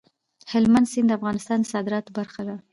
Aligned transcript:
هلمند 0.51 0.87
سیند 0.91 1.07
د 1.11 1.15
افغانستان 1.19 1.57
د 1.61 1.65
صادراتو 1.73 2.11
برخه 2.17 2.41
ده. 2.47 2.55